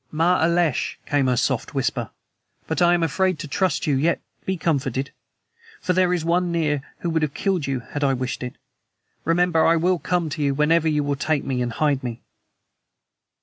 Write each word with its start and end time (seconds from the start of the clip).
"Ma 0.11 0.43
'alesh!" 0.43 0.97
came 1.05 1.27
her 1.27 1.37
soft 1.37 1.75
whisper; 1.75 2.09
"but 2.65 2.81
I 2.81 2.95
am 2.95 3.03
afraid 3.03 3.37
to 3.37 3.47
trust 3.47 3.85
you 3.85 3.95
yet. 3.95 4.19
Be 4.47 4.57
comforted, 4.57 5.11
for 5.79 5.93
there 5.93 6.11
is 6.11 6.25
one 6.25 6.51
near 6.51 6.81
who 7.01 7.09
would 7.11 7.21
have 7.21 7.35
killed 7.35 7.67
you 7.67 7.81
had 7.81 8.03
I 8.03 8.15
wished 8.15 8.41
it. 8.41 8.55
Remember, 9.25 9.63
I 9.63 9.75
will 9.75 9.99
come 9.99 10.27
to 10.29 10.41
you 10.41 10.55
whenever 10.55 10.87
you 10.87 11.03
will 11.03 11.15
take 11.15 11.43
me 11.43 11.61
and 11.61 11.71
hide 11.71 12.03
me." 12.03 12.23